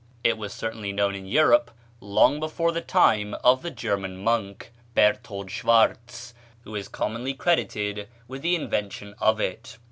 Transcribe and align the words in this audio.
It 0.23 0.35
was 0.35 0.51
certainly 0.51 0.91
known 0.91 1.13
in 1.13 1.27
Europe 1.27 1.69
long 1.99 2.39
before 2.39 2.71
the 2.71 2.81
time 2.81 3.35
of 3.43 3.61
the 3.61 3.69
German 3.69 4.17
monk, 4.17 4.73
Berthold 4.95 5.51
Schwarz, 5.51 6.33
who 6.63 6.73
is 6.75 6.87
commonly 6.87 7.35
credited 7.35 8.07
with 8.27 8.41
the 8.41 8.55
invention 8.55 9.13
of 9.21 9.39
it. 9.39 9.77